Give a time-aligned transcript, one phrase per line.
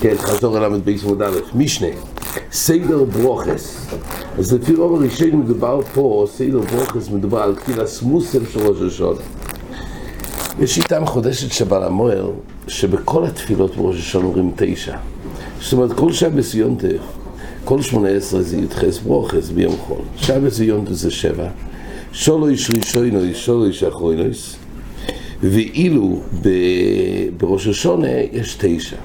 [0.00, 1.86] כן, חזור אליו את בייס מוד א', משנה,
[2.52, 3.86] סדר ברוכס.
[4.38, 9.20] אז לפי רוב הראשון מדובר פה, סדר ברוכס מדובר על כתיב סמוסר של ראש השונה.
[10.60, 12.30] יש שיטה מחודשת שבעל המוער,
[12.68, 14.96] שבכל התפילות בראש השונה אומרים תשע.
[15.60, 17.02] זאת אומרת, כל שבס יונטף,
[17.64, 20.02] כל שמונה עשרה זה י"ח ברוכס ביום חול.
[20.16, 21.48] שבס יונטף זה שבע.
[22.12, 24.56] שולויש ראשוינויס, שולויש אחרוינויס.
[25.42, 26.20] ואילו
[27.36, 28.96] בראש השונה יש תשע.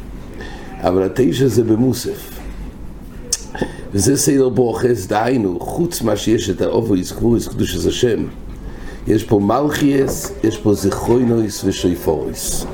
[0.80, 2.30] אבל התשע זה במוסף.
[3.94, 8.26] וזה סדר ברוכס, דהיינו, חוץ מה שיש את האובויס, קבוריס, קדוש השם,
[9.08, 12.66] יש פה מלכייס, יש פה זכרוינויס ושויפוריס.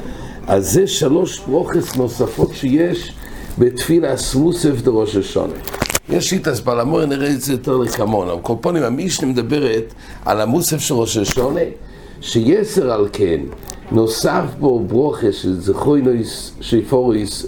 [0.48, 3.14] אז זה שלוש ברוכס נוספות שיש
[3.58, 5.54] בתפילה סמוסף דראש השונה.
[6.10, 8.30] יש לי את הסבלמור, נראה את זה יותר לכמון.
[8.30, 9.94] אבל כל פונים, המשנה מדברת
[10.26, 11.62] על המוסף של ראש השונה,
[12.22, 13.40] שיסר על כן,
[13.92, 17.46] נוסף בו ברוכס של זכרוינויס, שויפוריס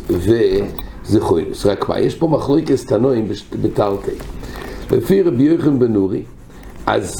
[1.05, 1.65] וזכרוינוס.
[1.65, 3.27] רק מה, יש פה מחלוקת תנועים
[3.61, 4.11] בתרתי.
[4.91, 6.23] לפי רבי יוחנן בן נורי,
[6.85, 7.15] אז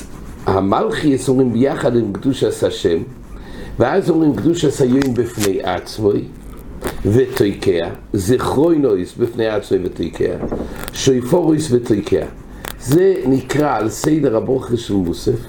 [0.46, 2.98] המלכיס אומרים ביחד עם קדושת השם,
[3.80, 6.24] ואז אומרים קדושת היום בפני עצמוי,
[7.06, 10.36] ותויקע, זכרוינויס בפני עצמוי ותויקע,
[10.94, 12.26] שויפורויס ותויקע.
[12.82, 15.40] זה נקרא על סדר הברוכס של מוסף,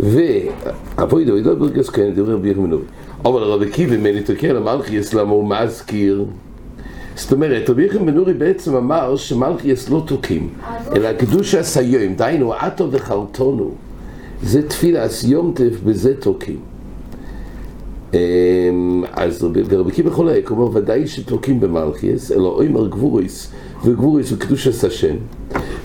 [0.00, 2.84] ואבוי דוי לא ברגס כן, דברי רבי יחמן נורי.
[3.24, 6.24] אבל רבי קיבי מני תויקע למלכיס למה הוא מזכיר
[7.18, 10.48] זאת אומרת, רבי יחנן בן נורי בעצם אמר שמלכיאס לא תוקים,
[10.96, 13.70] אלא קדושה סיום, דהיינו, עטו וחרטונו,
[14.42, 16.60] זה תפילס יום טף בזה תוקים.
[19.12, 23.52] אז רבי קיבי חולק, הוא אומר, ודאי שתוקים במלכיאס, אלא אוימר גבוריס,
[23.84, 25.16] וגבוריס וקדושת השם,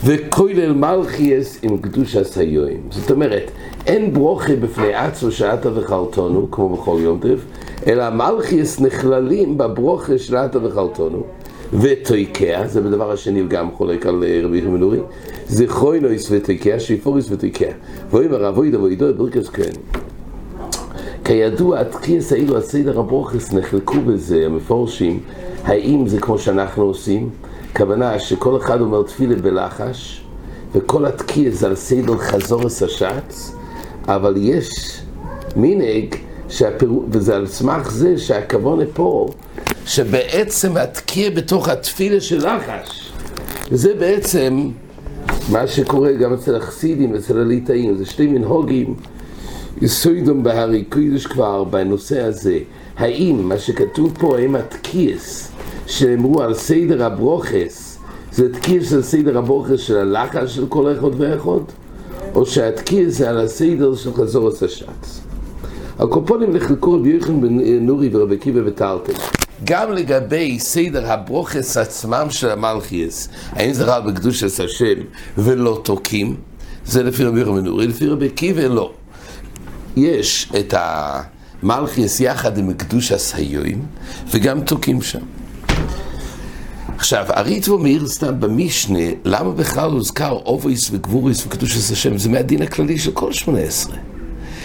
[0.06, 2.81] וכולל מלכיאס עם קדושת סיום.
[2.89, 3.52] זאת אומרת,
[3.87, 7.39] אין ברוכה בפני עצמו שעטה וחרטונו, כמו בכל יום טף,
[7.87, 11.23] אלא המלכיס נכללים בברוכה של עטה וחרטונו.
[11.73, 14.99] ותויקע, זה בדבר השני גם חולק על רבי יחיא מנורי
[15.47, 17.72] זכרוינויס ותויקע, שיפוריס ותויקע
[18.11, 19.75] ואומר אבוידו ואידו ברכס כהן.
[21.25, 25.19] כידוע, התקיעס האלו הסדר הברוכס נחלקו בזה, המפורשים,
[25.63, 27.29] האם זה כמו שאנחנו עושים?
[27.75, 30.25] כוונה שכל אחד אומר תפילה בלחש
[30.75, 33.55] וכל התקיעס על סדר חזורס השץ
[34.08, 34.69] אבל יש
[35.56, 36.16] מנהג
[36.50, 37.03] שהפירו...
[37.09, 39.28] וזה על סמך זה שהכוונה פה,
[39.86, 43.12] שבעצם התקיע בתוך התפילה של לחש.
[43.72, 44.69] וזה בעצם
[45.52, 48.96] מה שקורה גם אצל החסידים, אצל הליטאים, זה שתי מנהוגים.
[49.81, 52.59] יסוידום בהרי קודש כבר בנושא הזה.
[52.97, 55.52] האם מה שכתוב פה, האם התקיעס
[55.88, 58.00] שאמרו על סדר הברוכס,
[58.31, 61.82] זה תקיעס של סדר הברוכס של הלחש של כל אחד ואחד?
[62.35, 65.21] או שהתקיעס זה על הסדר של חזור השץ?
[65.99, 69.13] הקופונים נחלקו רבי יוחנן בן נורי ורבי קיבא ותרתם.
[69.63, 75.01] גם לגבי סדר הברוכס עצמם של המלכיאס, האם זה רע בקדושת השם
[75.38, 76.35] ולא תוקים,
[76.85, 78.91] זה לפי רבי יוחנן בן נורי, לפי רבי קיבא לא.
[79.95, 83.81] יש את המלכיאס יחד עם קדושת היום,
[84.31, 85.19] וגם תוקים שם.
[87.03, 92.18] עכשיו, הריטבו מאיר סתם במשנה, למה בכלל הוזכר אובויס וגבוריס וקדושת השם?
[92.18, 93.96] זה מהדין הכללי של כל שמונה עשרה.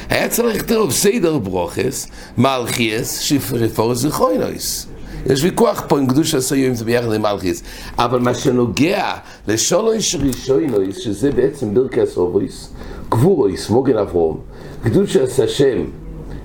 [0.08, 4.86] היה צריך לכתוב סדר ברוכס, מלכיאס, שפורס זכרוינויס.
[5.26, 7.62] יש ויכוח פה עם קדוש הסיום זה ביחד עם מלכיאס.
[7.98, 9.14] אבל מה שנוגע
[9.48, 12.70] לשולויש ראשוינויס, שזה בעצם ברכס אובויס,
[13.08, 14.40] גבורויס, מוגן אברום,
[14.82, 15.84] קדוש השם,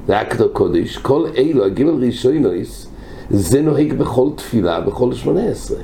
[0.07, 2.87] להקדו קודש, כל אלו, הגימל ראשוינויס,
[3.33, 5.77] זה נוהג בכל תפילה, בכל שמונה עשרה.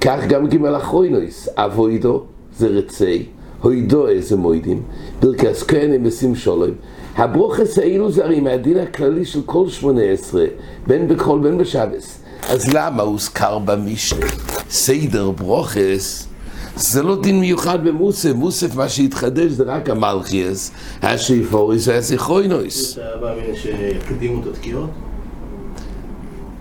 [0.00, 2.22] כך גם גימל אחרוינויס, אבוידו,
[2.58, 3.26] זה רצי,
[3.62, 4.82] הוידו איזה מוידים,
[5.20, 6.70] ברכס כהנים ושים שולם,
[7.16, 10.44] הברוכס האלו זה הרי מהדין הכללי של כל שמונה עשרה,
[10.86, 12.18] בין בכל בין בשבס.
[12.48, 14.26] אז למה הוזכר במשנה?
[14.70, 16.28] סדר ברוכס
[16.76, 20.70] זה לא דין מיוחד במוסף, מוסף מה שהתחדש זה רק המלכיאס,
[21.02, 22.92] השיפוריס והזיכרוינויס.
[22.92, 24.90] אתה בא מן שהקדימו את התקיעות?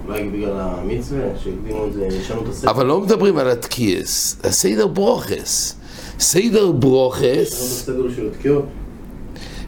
[0.07, 2.69] אולי בגלל המצווה, שהקדימו את זה, ישנו את הסדר?
[2.69, 5.75] אבל לא מדברים על התקיעס, הסדר ברוכס.
[6.19, 7.89] סדר ברוכס...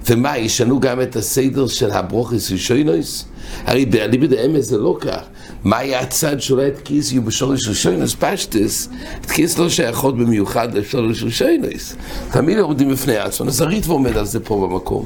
[0.09, 3.25] ומה, ישנו גם את הסדר של הברוכס ושוינויס?
[3.65, 5.21] הרי באליבא דאמס זה לא כך.
[5.63, 8.89] מה היה הצד שאולי את כיס יהיו בשורש ראשונוס פשטס?
[9.21, 11.95] את כיס לא שייכות במיוחד לשורש ראשונוס.
[12.31, 15.05] תמיד עומדים בפני עצמם, אז הריטבו עומד על זה פה במקום.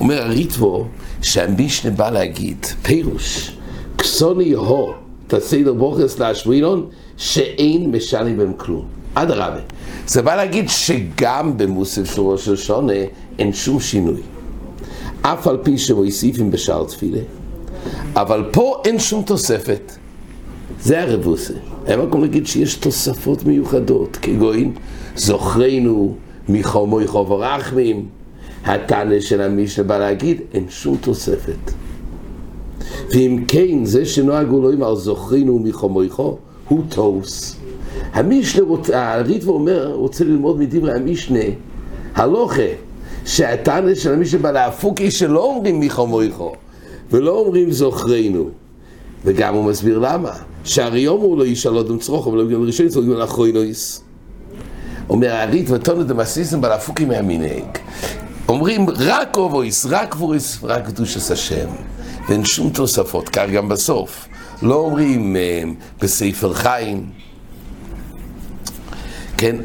[0.00, 0.86] אומר הריטבו
[1.22, 3.52] שהמשנה בא להגיד, פירוש,
[4.02, 4.92] כסוני הו,
[5.26, 8.84] את הסדר ברוכס להשווינון, שאין משנה בהם כלום.
[9.14, 9.60] אדרבה.
[10.06, 12.92] זה בא להגיד שגם במוסף של ראש השונה
[13.38, 14.20] אין שום שינוי.
[15.22, 17.20] אף על פי שמוסיפים בשאר תפילה,
[18.14, 19.92] אבל פה אין שום תוספת.
[20.80, 21.54] זה הרבוסה.
[21.86, 24.72] אין מקום להגיד שיש תוספות מיוחדות, כגון
[25.16, 26.14] זוכרנו
[26.48, 28.08] מחומוי חוב ורחמים,
[28.64, 31.72] התנא של המשנה בא להגיד, אין שום תוספת.
[33.10, 36.38] ואם כן, זה שנוהגו לא אמר זוכרנו מחומוי חוב,
[36.68, 37.56] הוא תוס.
[38.12, 41.44] המשנה, הריטב"א אומר, רוצה ללמוד מדברי המשנה,
[42.14, 42.62] הלוכה,
[43.26, 46.54] שהתנא של המשנה בא להפוקי שלא אומרים מחומוי חוב,
[47.10, 48.50] ולא אומרים זוכרנו.
[49.24, 50.32] וגם הוא מסביר למה.
[50.64, 54.02] שהרי הוא לא ישאל עוד צרוך, אבל לא ראשון יצטרך גם לאחרינויס.
[55.08, 57.64] אומר הארית ותונו דמסיסם בלהפוקים מהמנהג.
[58.48, 61.68] אומרים רק אובויס, רק גבוריס, רק קדושת השם.
[62.28, 64.28] ואין שום תוספות, כך גם בסוף.
[64.62, 65.62] לא אומרים אה,
[66.02, 67.06] בספר חיים,
[69.36, 69.56] כן?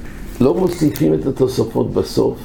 [0.42, 2.38] לא מוסיפים את התוספות בסוף.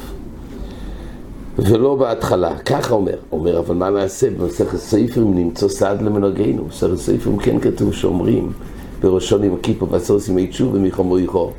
[1.59, 3.17] ולא בהתחלה, ככה אומר.
[3.33, 4.31] אומר, אבל מה נעשה?
[4.31, 6.65] במסכת ספרים נמצא סעד למנהגנו.
[6.65, 8.53] במסכת ספרים כן כתוב שאומרים,
[9.01, 11.51] בראשון עם הכיפה ועשרת ימי תשובה מחומו יחו.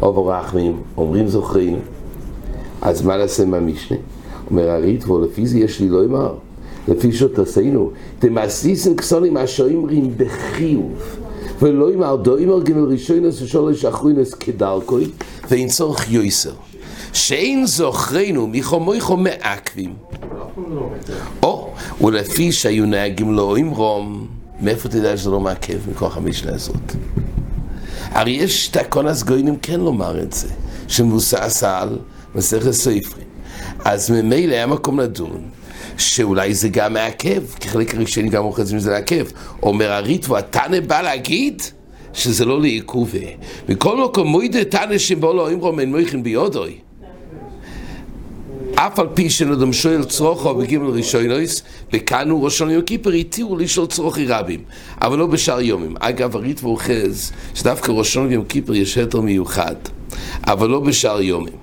[0.00, 1.78] עובר רחמים, אומרים זוכרים.
[2.82, 3.98] אז מה נעשה מהמשנה?
[4.50, 6.34] אומר הריטבו, לפי זה יש לי לא אמר.
[6.88, 11.18] לפי שתעשינו, תמאסיסם כסונים אשר אומרים בחיוב.
[11.62, 15.10] ולא דו אמר גמל ראשונס ושולש אחרינס כדרכוי,
[15.50, 16.52] ואין צורך יויסר.
[17.12, 19.94] שאין זוכרנו מחומויכו מעכבים.
[21.42, 21.70] או,
[22.00, 24.26] ולפי שהיו נהגים לא אמרום,
[24.60, 26.92] מאיפה תדע שזה לא מעכב מכוח המשנה הזאת?
[28.10, 30.48] הרי יש תקונס גוינים כן לומר את זה,
[30.88, 31.98] שמבוסס על
[32.34, 33.22] מסכת ספרי.
[33.84, 35.40] אז ממילא היה מקום לדון
[35.98, 39.26] שאולי זה גם מעכב, כי חלק הראשונים גם אוחזים שזה לעכב.
[39.62, 41.62] אומר הריטבו, התנא בא להגיד
[42.12, 43.18] שזה לא לעיכובה.
[43.68, 46.78] מכל מקום מוידה תנא שבו לא אמרו אין מויכין ביודוי.
[48.74, 51.62] אף על פי שנדם שואל צרוכו בגימל ראשונויס,
[51.92, 54.60] וכאן הוא ראשון יום כיפר, התירו לשאול צרוכי רבים,
[55.02, 55.94] אבל לא בשאר יומים.
[56.00, 59.74] אגב, הריט ואוחז, שדווקא ראשון יום כיפר יש היתר מיוחד,
[60.46, 61.56] אבל לא בשאר יומים.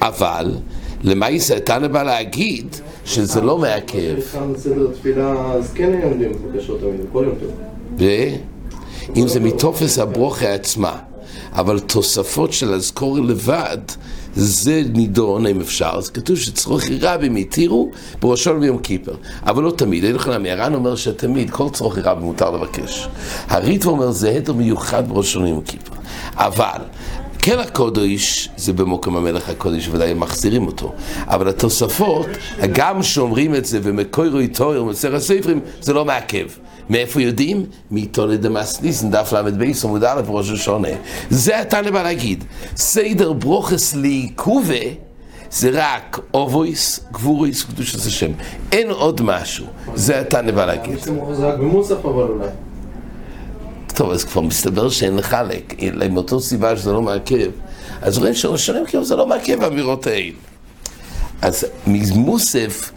[0.00, 0.54] אבל,
[1.02, 2.76] למעשה, תנא בא להגיד
[3.06, 4.14] שזה לא מעכב.
[4.32, 7.50] כאן סדר תפילה, אז כן היו עומדים בבקשות תמיד, כל יום טוב.
[9.14, 10.96] ואם זה מתופס הברוכה עצמה,
[11.52, 13.78] אבל תוספות של אזכור לבד,
[14.34, 20.04] זה נידון אם אפשר, אז כתוב שצרוכי רבים התירו בראשון ביום כיפר, אבל לא תמיד,
[20.04, 23.08] אין לך נמי, הר"ן אומר שתמיד כל צרוכי רבים מותר לבקש.
[23.48, 25.92] הריטו אומר זה היתר מיוחד בראשון ביום כיפר,
[26.34, 26.78] אבל
[27.46, 30.92] כן הקודש זה במוקם המלך הקודש, ודאי הם מחזירים אותו.
[31.26, 32.26] אבל התוספות,
[32.72, 36.46] גם שאומרים את זה ומקוירו תויר ומסר הספרים, זה לא מעכב.
[36.90, 37.66] מאיפה יודעים?
[37.90, 40.88] מעיתון דמאס ניסן, דף ל"ב עמוד א' ראש השונה.
[41.30, 42.44] זה אתה לבא להגיד.
[42.76, 44.84] סדר ברוכס לעיכובה
[45.50, 48.30] זה רק אובויס, גבוריס, קדושת השם.
[48.72, 49.66] אין עוד משהו.
[49.94, 50.98] זה אתה לבא להגיד.
[51.38, 52.48] במוסף אבל אולי.
[53.96, 55.74] טוב, אז כבר מסתבר שאין לחלק,
[56.10, 57.50] מאותו סיבה שזה לא מעכב.
[58.02, 60.30] אז רואים שראשונים כאילו זה לא מעכב האמירות האלה.
[61.42, 62.92] אז ממוסף,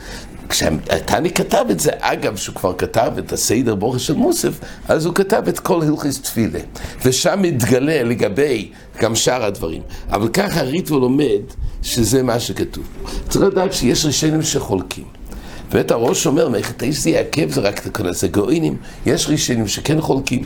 [0.50, 5.16] כשהתני כתב את זה, אגב, שהוא כבר כתב את הסדר בורכס של מוסף, אז הוא
[5.16, 6.60] כתב את כל הלכיס תפילה.
[7.06, 9.82] ושם מתגלה לגבי גם שאר הדברים.
[10.10, 11.42] אבל ככה ריטו לומד
[11.82, 12.84] שזה מה שכתוב.
[13.30, 15.19] צריך לדעת שיש ראשונים שחולקים.
[15.72, 18.78] ובית הראש אומר, מערכת האיש זה זה רק תכנס הגאינים.
[19.06, 20.44] יש ראשונים שכן חולקים.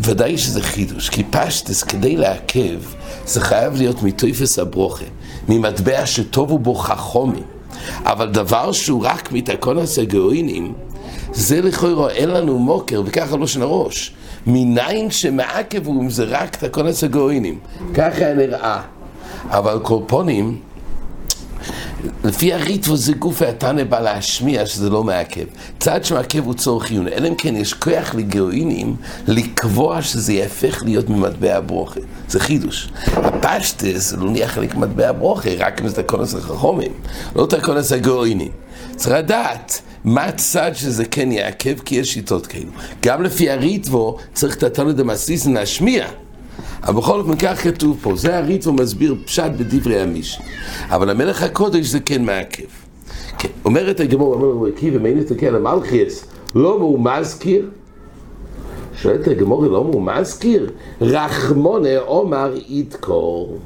[0.00, 2.80] ודאי שזה חידוש, כי פשטס כדי לעכב
[3.26, 5.04] זה חייב להיות מטויפס הברוכה,
[5.48, 7.42] ממטבע שטובו בו חכומים.
[8.04, 10.72] אבל דבר שהוא רק מתקונס הגאוינים,
[11.32, 14.12] זה לכאורה אין לנו מוקר, וככה לא של הראש.
[14.46, 17.58] מניין שמעכב הוא אם זה רק תקונס הגאוינים.
[17.94, 18.80] ככה נראה.
[19.48, 20.58] אבל קורפונים,
[22.24, 25.44] לפי הריטבו זה גוף התנא בא להשמיע שזה לא מעכב.
[25.80, 31.10] צעד שמעכב הוא צורך עיון, אלא אם כן יש כוח לגאוינים לקבוע שזה יהפך להיות
[31.10, 32.00] ממטבע הברוכה.
[32.28, 32.88] זה חידוש.
[33.06, 36.92] הפשטס זה לא נהיה חלק ממטבע הברוכה, רק אם זה תקונס החכומים,
[37.36, 38.52] לא תקונס הגאוינים.
[38.96, 42.70] צריך לדעת מה הצד שזה כן יעכב, כי יש שיטות כאלו.
[43.02, 46.06] גם לפי הריטבו צריך את התנא דמסיסן להשמיע.
[46.84, 50.44] אבל בכל אופן כך כתוב פה, זה הריטבו מסביר פשט בדברי המשנה.
[50.88, 52.64] אבל המלך הקודש זה כן מעכב.
[53.38, 57.70] כן, אומרת הגמור, אומר לנו, כי ומי נסתכל על מלכיאס, לא והוא מזכיר?
[58.96, 60.70] שואלת הגמור, לא והוא מזכיר?
[61.00, 63.58] רחמונה עומר ידקור.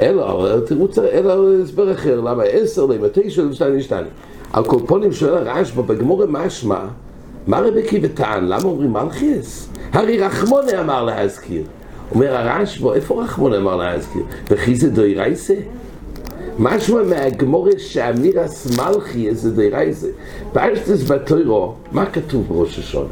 [0.00, 4.06] אלא, תירוץ, אלא הסבר אחר, למה עשר למה תשע ושתיים ושתיים.
[4.52, 6.84] על קולפונים שואל הרשב"א, בגמור משמע,
[7.46, 8.44] מה רבי עקיבא טען?
[8.44, 9.68] למה אומרים מלכיאס?
[9.92, 11.62] הרי רחמונה אמר להזכיר.
[12.14, 14.22] אומר הרשב"א, איפה רחמונה אמר להזכיר?
[14.50, 15.54] וכי זה דוי רייסה?
[16.58, 20.08] משמע מהגמורה שאמירס מלכי איזה דרייזה.
[20.52, 23.08] בארצס בתוירו, מה כתוב בראש השונה?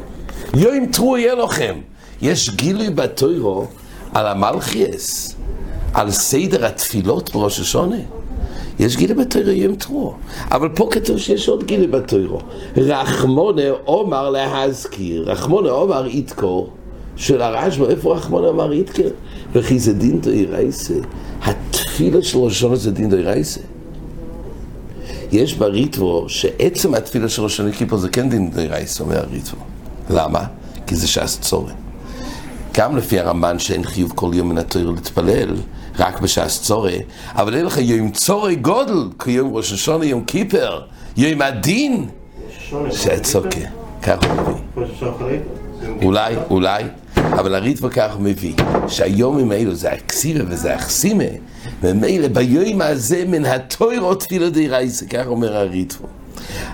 [0.57, 1.75] יום תרו יהיה לכם.
[2.21, 3.65] יש גילוי בתוירו
[4.13, 5.35] על המלכיאס,
[5.93, 7.95] על סדר התפילות בראש השונה.
[8.79, 10.13] יש גילי בתוירו יום תרו.
[10.51, 12.39] אבל פה כתוב שיש עוד גילי בתוירו.
[12.77, 16.69] רחמונה עומר להזכיר, רחמונה עומר יתקור.
[17.15, 19.09] של הרשב"א, איפה רחמונה אמר יתקר?
[19.53, 20.93] וכי זה דין דוירייסה.
[21.41, 23.59] התפילה של ראש השונה זה דין דוירייסה.
[25.31, 29.57] יש בריטבו שעצם התפילה של ראש השונה כיפור זה כן דין דוירייסה, אומר הריטבו.
[30.09, 30.43] למה?
[30.87, 31.73] כי זה ש"ס צורן.
[32.73, 35.55] גם לפי הרמב"ן שאין חיוב כל יום מן התויר להתפלל,
[35.99, 37.01] רק בש"ס צורי,
[37.33, 40.81] אבל אין לך יום צורי גודל, כיום ראש השונה, יום כיפר,
[41.17, 42.09] יום הדין,
[42.91, 43.59] שצוקה,
[44.01, 45.39] כך הוא מביא.
[46.03, 46.83] אולי, אולי,
[47.33, 48.53] אבל הריטב"א כך מביא,
[48.87, 51.23] שהיומים האלו זה האקסיבה וזה האכסימה,
[51.81, 56.07] ומילא ביום הזה מן התוירו תפילה די רייסה, כך אומר הריטב"א.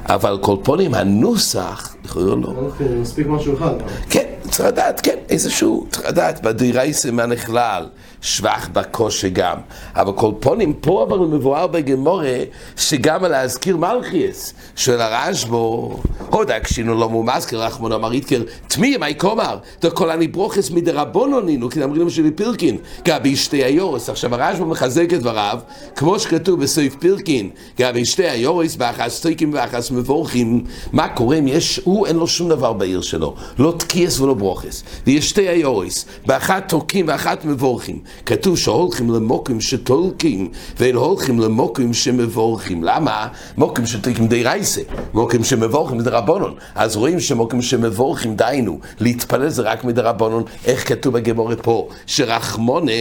[0.05, 2.53] אבל כל פונים הנוסח, לכאורה לא.
[3.01, 3.73] מספיק משהו אחד.
[4.09, 7.85] כן, צריך לדעת, כן, איזשהו, צריך לדעת, בדירייסה מה נכלל,
[8.21, 9.57] שבח בקושי גם.
[9.95, 12.37] אבל כל פונים פה אבל מבואר בגמורה,
[12.77, 15.99] שגם על להזכיר מלכיאס, של הרשבו,
[16.29, 19.57] עוד הקשינו לא מומזכר, רחמון אמר איתקר, תמי, מה יקומר?
[19.81, 24.09] דכל אני ברוכס מדרבונו נינו, כי אמרים שלי פירקין, גבי שתי היורס.
[24.09, 25.59] עכשיו הרשבו מחזק את דבריו,
[25.95, 27.49] כמו שכתוב בסעיף פירקין,
[27.79, 32.49] גבי שתי היורס, באחס תויקים ואחס מבורכים, מה קורה אם יש, הוא אין לו שום
[32.49, 37.99] דבר בעיר שלו, לא תקייס ולא ברוכס, ויש שתי היורס, באחת תוקים ואחת מבורכים.
[38.25, 40.49] כתוב שהולכים למוקים שתולקים,
[40.79, 42.83] ואין הולכים למוקים שמבורכים.
[42.83, 43.27] למה?
[43.57, 44.81] מוקים שתולקים די רייסה,
[45.13, 46.55] מוקים שמבורכים מדרבנון.
[46.75, 50.43] אז רואים שמוקים שמבורכים, דיינו, להתפלל זה רק מדרבנון.
[50.65, 51.87] איך כתוב בגמורה פה?
[52.05, 52.91] שרחמונה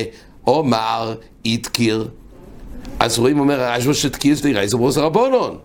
[0.46, 1.14] אומר
[1.44, 2.08] יתקיר.
[2.98, 5.58] אז רואים, אומר הרשב"א שתקיעס די רייסה, זה רבנון.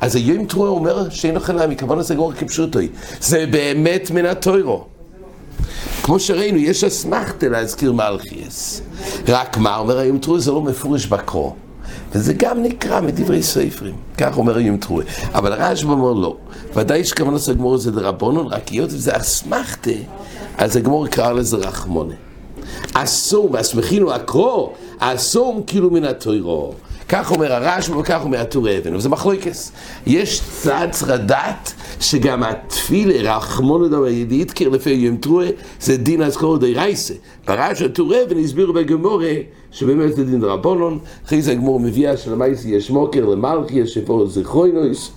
[0.00, 2.88] אז היום תרועה אומר שאין לכם להם, מכוון לזה גמור כפשוטוי.
[3.20, 4.84] זה באמת מן התוירו.
[6.02, 8.82] כמו שראינו, יש אסמכתה להזכיר מלכיאס.
[9.28, 11.54] רק מה, אומר היום תרועה, זה לא מפורש בקרו.
[12.12, 15.06] וזה גם נקרא מדברי ספרים, כך אומר היום תרועה.
[15.34, 16.36] אבל הרשב"א אומר לא.
[16.74, 19.90] ודאי שכוון לזה גמור זה דרבנון, רק היות וזה אסמכתה,
[20.58, 22.14] אז הגמור קרא לזה רחמונה.
[22.94, 26.74] אסום, אסמכינו הקרו, אסום כאילו מן התוירו.
[27.12, 29.72] כך אומר הרשב"א וכך אומר הטור אבן, וזה מחלוקס.
[30.06, 35.46] יש צד צרדת שגם התפילה רחמונו דבר ידיד קיר לפי יום טרועה
[35.80, 37.14] זה דין אזכור די רייסה.
[37.46, 39.34] ברש"א הטור אבן הסבירו בגמורה
[39.70, 45.10] שבאמת זה דין דרבנון, אחרי זה הגמור מביאה שלמייסי יש מוקר למלכי, יש אפור זכרוינויס.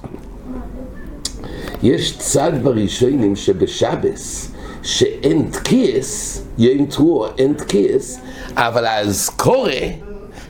[1.83, 4.51] יש צד בראשונים שבשבס
[4.83, 8.19] שאין תקיעס, יום טרועה אין תקיעס,
[8.55, 10.04] אבל האזכורה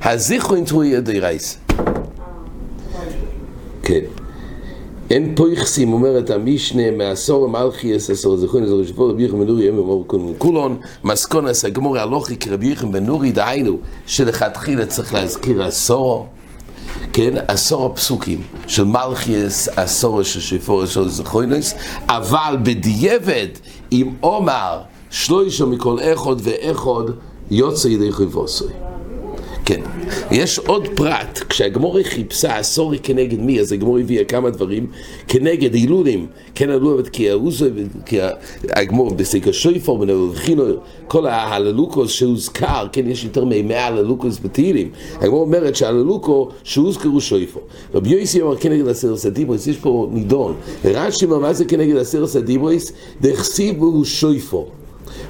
[0.08, 1.58] הזיכרון תרוי ידי רייס.
[3.84, 4.00] כן.
[5.10, 9.80] אין פה יחסים, אומרת המשנה, מעשור המלכיאס, עשור זיכרון, עשור שבוע, רבי יחם בנורי, יום
[9.80, 10.06] אמור
[10.38, 16.28] כולון, מסקונס הגמור הלוכי כרבי יחם בנורי, דהיינו, שלכתחילה צריך להזכיר עשור,
[17.14, 21.74] כן, עשור הפסוקים של מלכיאס, עשור של שפור, עשור זיכרונס,
[22.08, 23.48] אבל בדיעבד,
[23.92, 27.12] אם עומר, שלושה מכל אחד ואחד,
[27.52, 28.95] יוצא ידי חיבוסוי.
[29.66, 29.82] כן.
[30.32, 34.88] יש עוד פרט, כשהגמורי חיפשה עשורי כנגד מי, אז הגמורי הביאה כמה דברים
[35.28, 37.66] כנגד הילולים, כן עלו אבל כי האוזו,
[38.06, 38.18] כי
[38.70, 40.64] הגמור בסקר שויפור, בנבחינו,
[41.08, 44.90] כל ההללוקוס שהוזכר, כן, יש יותר ממאה הללוקוס בתהילים.
[45.16, 47.64] הגמור אומרת שההללוקו שהוזכרו שויפור.
[47.94, 50.56] רבי יויסי אמר כנגד הסרס הדיבריס, יש פה נידון.
[50.86, 52.92] רש"י אומר מה זה כנגד הסרס הדיבריס?
[53.22, 54.72] דכסיב בו שויפור.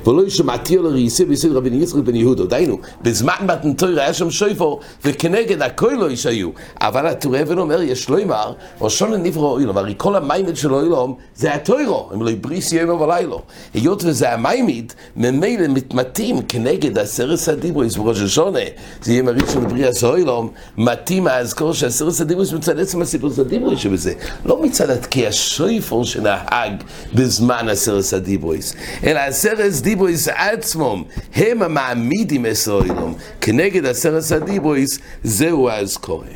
[0.08, 2.46] ולא ישמעתי על הריסי ביסוד רבי יצחק בן יהודו.
[2.46, 6.50] דהיינו, בזמן מתנתויר היה שם שויפור, וכנגד הכל לא היו.
[6.82, 11.16] אבל הטור אבן אומר, יש לו אמר, ראשון לנברו אילום, הרי כל המיימד של אילום
[11.36, 13.36] זה הטוירו, הם לא הבריס יום ולילה.
[13.74, 14.86] היות וזה המיימד,
[15.16, 18.60] ממילא מתמתים כנגד הסרס הדיברויס בראש השונה.
[19.02, 23.80] זה יהיה מריץ של בריאס אילום, מתאים האזכור שהסרס הדיברויס מצד עצם הסיפור של הדיברויס
[23.80, 24.14] שבזה.
[24.46, 26.74] לא מצד התקיע שויפור שנהג
[27.14, 31.04] בזמן הסרס הדיברויס, אלא הסרס דיברויס עצמם,
[31.36, 36.28] הם המעמידים אסוילום, כנגד הסרס הדיברויס, זהו האזכורי.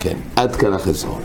[0.00, 1.22] כן, עד כאן החזון.